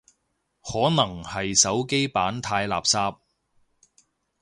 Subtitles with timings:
[0.63, 3.15] 可能係手機版太垃圾